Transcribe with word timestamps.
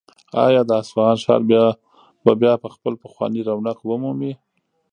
آیا 0.45 0.61
د 0.65 0.71
اصفهان 0.81 1.17
ښار 1.23 1.41
به 2.25 2.31
بیا 2.41 2.53
خپل 2.75 2.93
پخوانی 3.03 3.41
رونق 3.47 3.77
ومومي؟ 3.83 4.33